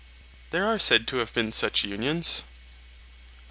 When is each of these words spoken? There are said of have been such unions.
There 0.49 0.65
are 0.65 0.79
said 0.79 1.01
of 1.13 1.19
have 1.19 1.31
been 1.35 1.51
such 1.51 1.83
unions. 1.83 2.41